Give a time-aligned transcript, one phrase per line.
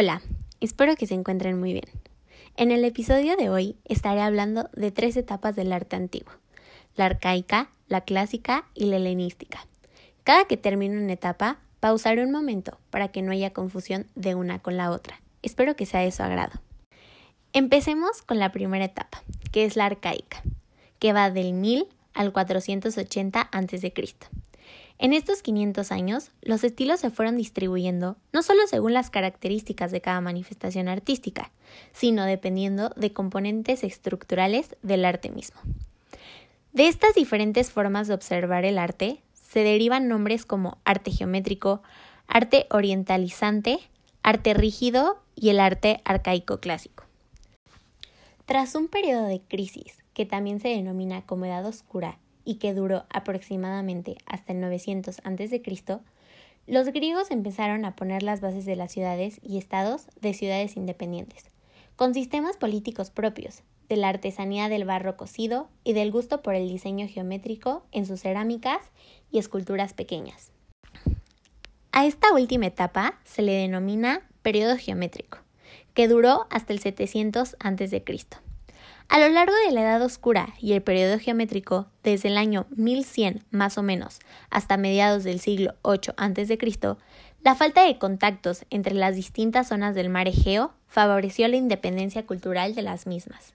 [0.00, 0.22] Hola,
[0.60, 1.88] espero que se encuentren muy bien.
[2.56, 6.32] En el episodio de hoy estaré hablando de tres etapas del arte antiguo,
[6.94, 9.66] la arcaica, la clásica y la helenística.
[10.22, 14.60] Cada que termine una etapa, pausaré un momento para que no haya confusión de una
[14.60, 15.20] con la otra.
[15.42, 16.60] Espero que sea de su agrado.
[17.52, 20.44] Empecemos con la primera etapa, que es la arcaica,
[21.00, 23.92] que va del 1000 al 480 a.C.
[25.00, 30.00] En estos 500 años, los estilos se fueron distribuyendo no solo según las características de
[30.00, 31.52] cada manifestación artística,
[31.92, 35.60] sino dependiendo de componentes estructurales del arte mismo.
[36.72, 41.80] De estas diferentes formas de observar el arte se derivan nombres como arte geométrico,
[42.26, 43.78] arte orientalizante,
[44.24, 47.04] arte rígido y el arte arcaico clásico.
[48.46, 53.04] Tras un periodo de crisis, que también se denomina como Edad Oscura y que duró
[53.10, 55.62] aproximadamente hasta el 900 a.C.,
[56.66, 61.44] los griegos empezaron a poner las bases de las ciudades y estados de ciudades independientes,
[61.94, 66.70] con sistemas políticos propios, de la artesanía del barro cocido y del gusto por el
[66.70, 68.80] diseño geométrico en sus cerámicas
[69.30, 70.50] y esculturas pequeñas.
[71.92, 75.36] A esta última etapa se le denomina periodo geométrico,
[75.92, 78.04] que duró hasta el 700 a.C.
[79.08, 83.42] A lo largo de la Edad Oscura y el periodo geométrico, desde el año 1100
[83.50, 84.18] más o menos
[84.50, 86.58] hasta mediados del siglo VIII a.C.,
[87.42, 92.74] la falta de contactos entre las distintas zonas del mar Egeo favoreció la independencia cultural
[92.74, 93.54] de las mismas.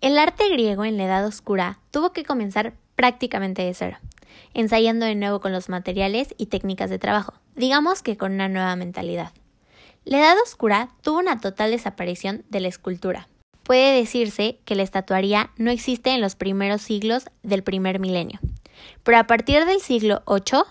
[0.00, 3.98] El arte griego en la Edad Oscura tuvo que comenzar prácticamente de cero,
[4.54, 8.74] ensayando de nuevo con los materiales y técnicas de trabajo, digamos que con una nueva
[8.76, 9.32] mentalidad.
[10.04, 13.28] La Edad Oscura tuvo una total desaparición de la escultura,
[13.66, 18.38] puede decirse que la estatuaría no existe en los primeros siglos del primer milenio.
[19.02, 20.62] Pero a partir del siglo VIII,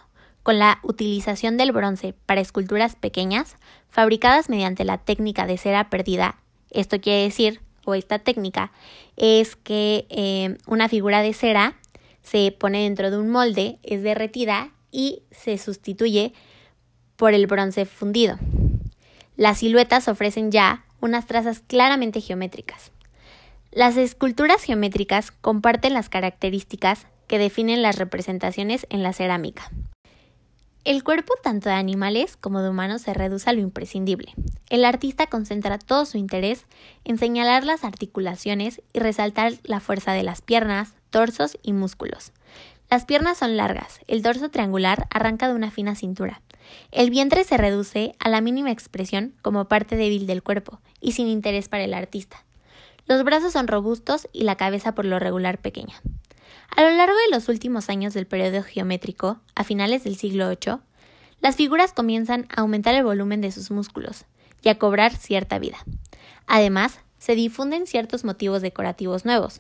[0.43, 3.57] con la utilización del bronce para esculturas pequeñas,
[3.89, 6.37] fabricadas mediante la técnica de cera perdida,
[6.71, 8.71] esto quiere decir, o esta técnica,
[9.17, 11.75] es que eh, una figura de cera
[12.21, 16.33] se pone dentro de un molde, es derretida y se sustituye
[17.17, 18.39] por el bronce fundido.
[19.35, 22.91] Las siluetas ofrecen ya unas trazas claramente geométricas.
[23.71, 29.71] Las esculturas geométricas comparten las características que definen las representaciones en la cerámica.
[30.85, 34.33] El cuerpo tanto de animales como de humanos se reduce a lo imprescindible.
[34.69, 36.67] El artista concentra todo su interés
[37.05, 42.33] en señalar las articulaciones y resaltar la fuerza de las piernas, torsos y músculos.
[42.91, 46.41] Las piernas son largas, el dorso triangular arranca de una fina cintura.
[46.91, 51.27] El vientre se reduce a la mínima expresión como parte débil del cuerpo y sin
[51.27, 52.45] interés para el artista.
[53.07, 56.01] Los brazos son robustos y la cabeza por lo regular pequeña.
[56.75, 60.79] A lo largo de los últimos años del periodo geométrico, a finales del siglo VIII,
[61.41, 64.25] las figuras comienzan a aumentar el volumen de sus músculos
[64.61, 65.77] y a cobrar cierta vida.
[66.47, 69.59] Además, se difunden ciertos motivos decorativos nuevos,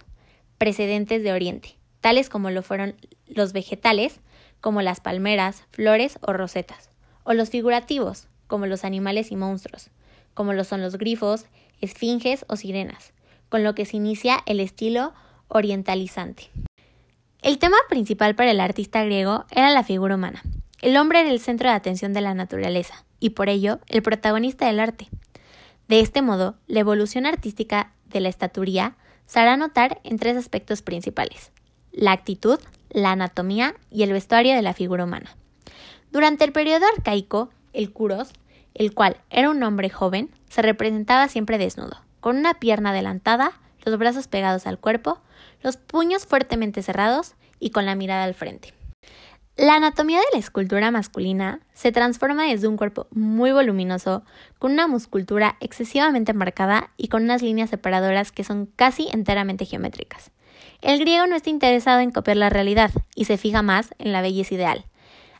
[0.57, 2.95] precedentes de Oriente, tales como lo fueron
[3.27, 4.19] los vegetales,
[4.61, 6.89] como las palmeras, flores o rosetas,
[7.25, 9.89] o los figurativos, como los animales y monstruos,
[10.33, 11.45] como lo son los grifos,
[11.81, 13.11] esfinges o sirenas,
[13.49, 15.13] con lo que se inicia el estilo
[15.49, 16.49] orientalizante.
[17.41, 20.41] El tema principal para el artista griego era la figura humana.
[20.81, 24.67] El hombre era el centro de atención de la naturaleza, y por ello el protagonista
[24.67, 25.09] del arte.
[25.89, 30.81] De este modo, la evolución artística de la estaturía se hará notar en tres aspectos
[30.81, 31.51] principales
[31.95, 32.59] la actitud,
[32.89, 35.35] la anatomía y el vestuario de la figura humana.
[36.11, 38.31] Durante el periodo arcaico, el curos,
[38.73, 43.97] el cual era un hombre joven, se representaba siempre desnudo, con una pierna adelantada, los
[43.97, 45.19] brazos pegados al cuerpo,
[45.61, 48.73] los puños fuertemente cerrados y con la mirada al frente.
[49.57, 54.23] La anatomía de la escultura masculina se transforma desde un cuerpo muy voluminoso,
[54.59, 60.31] con una muscultura excesivamente marcada y con unas líneas separadoras que son casi enteramente geométricas.
[60.81, 64.21] El griego no está interesado en copiar la realidad y se fija más en la
[64.21, 64.85] belleza ideal,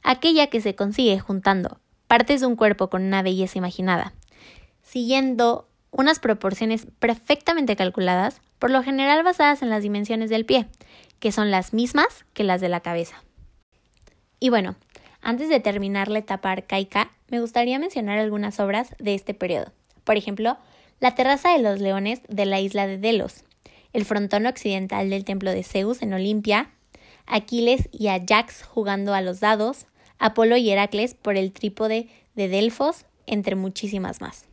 [0.06, 4.13] aquella que se consigue juntando partes de un cuerpo con una belleza imaginada,
[4.84, 10.68] siguiendo unas proporciones perfectamente calculadas, por lo general basadas en las dimensiones del pie,
[11.19, 13.24] que son las mismas que las de la cabeza.
[14.40, 14.75] Y bueno,
[15.22, 19.74] antes de terminar la etapa arcaica, me gustaría mencionar algunas obras de este periodo.
[20.04, 20.57] Por ejemplo,
[21.00, 23.44] la terraza de los leones de la isla de Delos,
[23.92, 26.69] el frontón occidental del templo de Zeus en Olimpia,
[27.25, 29.88] Aquiles y Ajax jugando a los dados,
[30.20, 34.46] Apolo y Heracles por el trípode de Delfos, entre muchísimas más.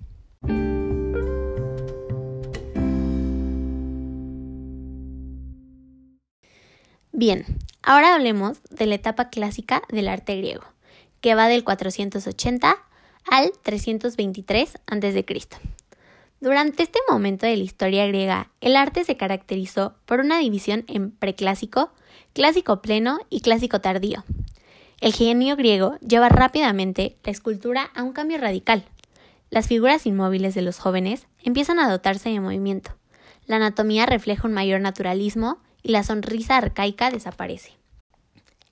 [7.13, 7.45] Bien,
[7.83, 10.65] ahora hablemos de la etapa clásica del arte griego,
[11.21, 12.77] que va del 480
[13.31, 15.25] al 323 a.C.
[16.41, 21.13] Durante este momento de la historia griega, el arte se caracterizó por una división en
[21.13, 21.93] preclásico,
[22.33, 24.25] clásico pleno y clásico tardío.
[25.03, 28.85] El genio griego lleva rápidamente la escultura a un cambio radical.
[29.51, 32.93] Las figuras inmóviles de los jóvenes empiezan a dotarse de movimiento.
[33.47, 37.73] La anatomía refleja un mayor naturalismo y la sonrisa arcaica desaparece.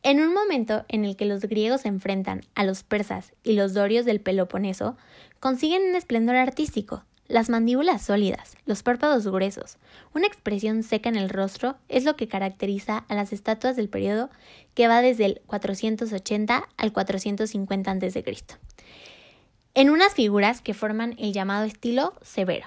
[0.04, 3.74] En un momento en el que los griegos se enfrentan a los persas y los
[3.74, 4.96] dorios del Peloponeso,
[5.40, 9.78] consiguen un esplendor artístico, las mandíbulas sólidas, los párpados gruesos,
[10.14, 14.30] una expresión seca en el rostro es lo que caracteriza a las estatuas del periodo
[14.74, 18.24] que va desde el 480 al 450 a.C.
[19.74, 22.66] En unas figuras que forman el llamado estilo severo.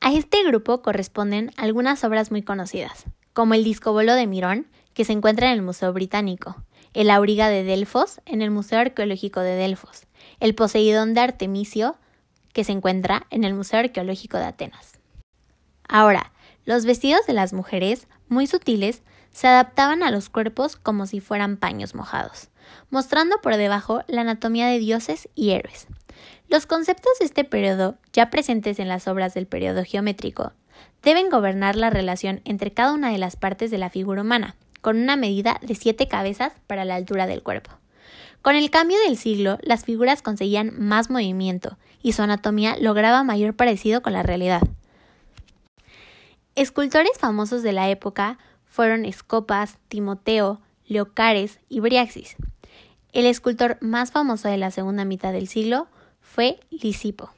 [0.00, 5.12] A este grupo corresponden algunas obras muy conocidas, como el Discobolo de Mirón, que se
[5.12, 6.62] encuentra en el Museo Británico,
[6.92, 10.02] el Auriga de Delfos en el Museo Arqueológico de Delfos,
[10.40, 11.96] el Poseidón de Artemisio,
[12.52, 14.98] que se encuentra en el Museo Arqueológico de Atenas.
[15.88, 16.32] Ahora,
[16.64, 21.56] los vestidos de las mujeres, muy sutiles, se adaptaban a los cuerpos como si fueran
[21.56, 22.48] paños mojados,
[22.90, 25.86] mostrando por debajo la anatomía de dioses y héroes.
[26.48, 30.52] Los conceptos de este periodo, ya presentes en las obras del periodo geométrico,
[31.02, 34.96] deben gobernar la relación entre cada una de las partes de la figura humana, con
[34.96, 37.70] una medida de siete cabezas para la altura del cuerpo.
[38.42, 43.54] Con el cambio del siglo, las figuras conseguían más movimiento y su anatomía lograba mayor
[43.54, 44.62] parecido con la realidad.
[46.54, 52.36] Escultores famosos de la época fueron Escopas, Timoteo, Leocares y Briaxis.
[53.12, 55.88] El escultor más famoso de la segunda mitad del siglo
[56.20, 57.30] fue Lisipo.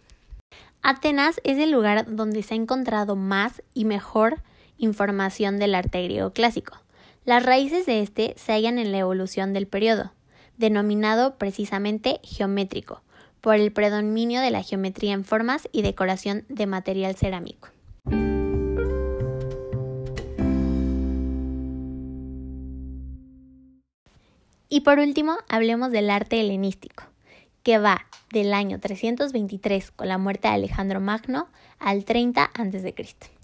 [0.83, 4.43] Atenas es el lugar donde se ha encontrado más y mejor
[4.79, 6.79] información del arte griego clásico.
[7.25, 10.13] Las raíces de este se hallan en la evolución del periodo,
[10.61, 13.03] denominado precisamente geométrico,
[13.41, 17.69] por el predominio de la geometría en formas y decoración de material cerámico.
[24.69, 27.05] Y por último, hablemos del arte helenístico,
[27.63, 31.49] que va del año 323 con la muerte de Alejandro Magno
[31.79, 33.40] al 30 a.C.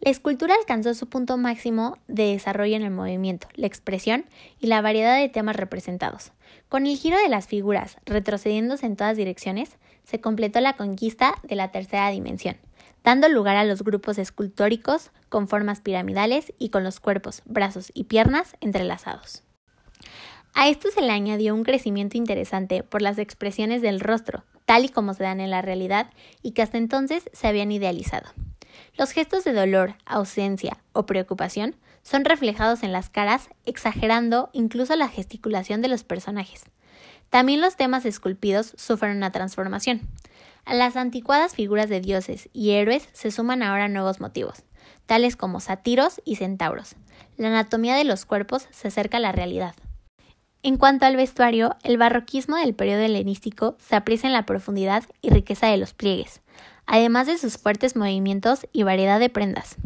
[0.00, 4.26] La escultura alcanzó su punto máximo de desarrollo en el movimiento, la expresión
[4.60, 6.32] y la variedad de temas representados.
[6.68, 11.56] Con el giro de las figuras retrocediéndose en todas direcciones, se completó la conquista de
[11.56, 12.56] la tercera dimensión,
[13.02, 18.04] dando lugar a los grupos escultóricos con formas piramidales y con los cuerpos, brazos y
[18.04, 19.42] piernas entrelazados.
[20.54, 24.88] A esto se le añadió un crecimiento interesante por las expresiones del rostro, tal y
[24.88, 26.10] como se dan en la realidad
[26.42, 28.28] y que hasta entonces se habían idealizado.
[28.96, 35.08] Los gestos de dolor, ausencia o preocupación son reflejados en las caras, exagerando incluso la
[35.08, 36.64] gesticulación de los personajes.
[37.30, 40.08] También los temas esculpidos sufren una transformación.
[40.64, 44.64] A las anticuadas figuras de dioses y héroes se suman ahora nuevos motivos,
[45.06, 46.96] tales como sátiros y centauros.
[47.36, 49.74] La anatomía de los cuerpos se acerca a la realidad.
[50.62, 55.30] En cuanto al vestuario, el barroquismo del periodo helenístico se aprecia en la profundidad y
[55.30, 56.40] riqueza de los pliegues,
[56.88, 59.76] además de sus fuertes movimientos y variedad de prendas.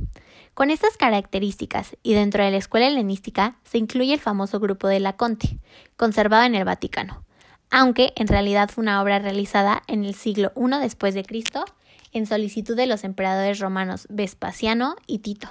[0.54, 5.00] Con estas características y dentro de la escuela helenística se incluye el famoso grupo de
[5.00, 5.58] Laconte,
[5.96, 7.24] conservado en el Vaticano,
[7.70, 11.64] aunque en realidad fue una obra realizada en el siglo I después de Cristo
[12.12, 15.48] en solicitud de los emperadores romanos Vespasiano y Tito.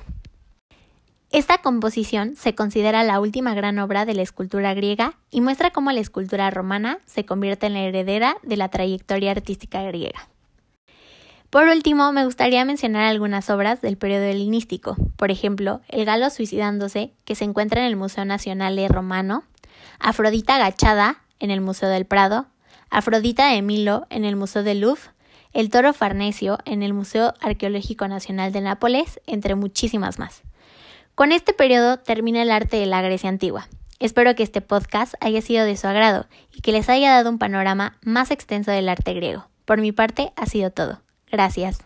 [1.31, 5.91] Esta composición se considera la última gran obra de la escultura griega y muestra cómo
[5.91, 10.29] la escultura romana se convierte en la heredera de la trayectoria artística griega.
[11.51, 17.11] Por último, me gustaría mencionar algunas obras del periodo helenístico, por ejemplo, El galo suicidándose,
[17.25, 19.43] que se encuentra en el Museo Nacional Romano,
[19.99, 22.45] Afrodita agachada, en el Museo del Prado,
[22.89, 25.01] Afrodita de Milo, en el Museo del Louvre,
[25.51, 30.43] El toro farnesio, en el Museo Arqueológico Nacional de Nápoles, entre muchísimas más.
[31.15, 33.67] Con este periodo termina el arte de la Grecia antigua.
[33.99, 37.39] Espero que este podcast haya sido de su agrado y que les haya dado un
[37.39, 39.49] panorama más extenso del arte griego.
[39.65, 41.01] Por mi parte, ha sido todo.
[41.31, 41.79] Gracias.